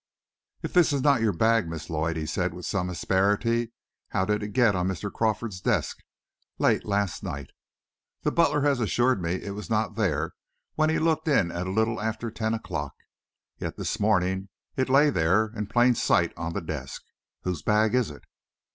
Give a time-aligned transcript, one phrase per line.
[0.63, 3.71] "If this is not your bag, Miss Lloyd," he said, with some asperity,
[4.09, 5.13] "how did it get on Mr.
[5.13, 5.99] Crawford's desk
[6.57, 7.51] late last night?
[8.23, 10.33] The butler has assured me it was not there
[10.73, 12.95] when he looked in at a little after ten o'clock.
[13.59, 17.03] Yet this morning it lay there, in plain sight on the desk.
[17.43, 18.23] Whose bag is it?"